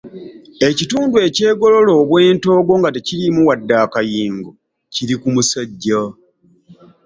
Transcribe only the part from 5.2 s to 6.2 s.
ku musajja.